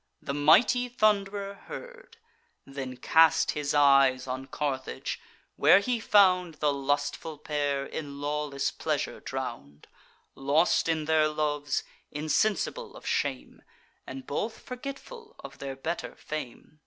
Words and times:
The 0.19 0.33
mighty 0.33 0.89
Thund'rer 0.89 1.53
heard; 1.53 2.17
Then 2.65 2.97
cast 2.97 3.51
his 3.51 3.75
eyes 3.75 4.25
on 4.25 4.47
Carthage, 4.47 5.19
where 5.57 5.77
he 5.77 5.99
found 5.99 6.55
The 6.55 6.73
lustful 6.73 7.37
pair 7.37 7.85
in 7.85 8.19
lawless 8.19 8.71
pleasure 8.71 9.19
drown'd, 9.19 9.85
Lost 10.33 10.89
in 10.89 11.05
their 11.05 11.27
loves, 11.27 11.83
insensible 12.09 12.95
of 12.95 13.05
shame, 13.05 13.61
And 14.07 14.25
both 14.25 14.57
forgetful 14.59 15.35
of 15.43 15.59
their 15.59 15.75
better 15.75 16.15
fame. 16.15 16.79